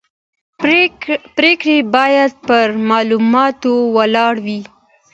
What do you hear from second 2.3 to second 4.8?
پر معلوماتو ولاړې وي